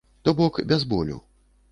То 0.27 0.33
бок 0.39 0.57
без 0.71 0.83
болю. 0.93 1.21